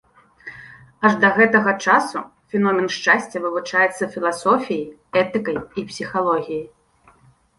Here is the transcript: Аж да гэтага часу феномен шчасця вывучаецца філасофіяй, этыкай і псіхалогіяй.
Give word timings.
Аж 1.07 1.13
да 1.23 1.29
гэтага 1.39 1.71
часу 1.89 2.19
феномен 2.53 2.87
шчасця 2.95 3.37
вывучаецца 3.45 4.03
філасофіяй, 4.15 4.83
этыкай 5.21 5.57
і 5.83 5.87
псіхалогіяй. 5.91 6.65